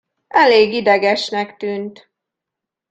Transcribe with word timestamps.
Elég 0.27 0.73
idegesnek 0.73 1.57
tűnt. 1.57 2.09